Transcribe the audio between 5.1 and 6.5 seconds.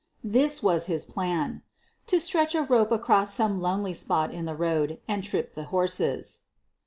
trip the horses.